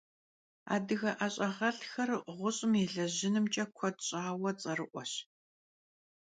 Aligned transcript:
Adıge 0.73 1.11
'eş'ağelh'xer 1.25 2.09
ğuş'ım 2.37 2.73
yêlejınımç'e 2.79 3.65
kued 3.77 3.97
ş'aue 4.07 4.51
ts'erı'ueş. 4.59 5.11